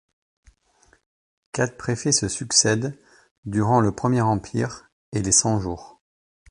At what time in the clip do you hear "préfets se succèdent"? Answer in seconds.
1.77-2.97